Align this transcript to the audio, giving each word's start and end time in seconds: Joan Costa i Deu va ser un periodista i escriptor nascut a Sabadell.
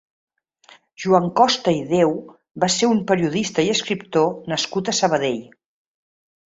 Joan 1.03 1.27
Costa 1.41 1.73
i 1.75 1.83
Deu 1.91 2.15
va 2.65 2.71
ser 2.79 2.91
un 2.95 3.05
periodista 3.13 3.69
i 3.69 3.73
escriptor 3.77 4.29
nascut 4.55 4.93
a 4.95 5.01
Sabadell. 5.03 5.43